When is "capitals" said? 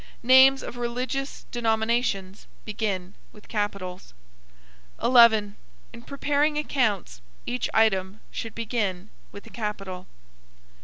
3.47-4.15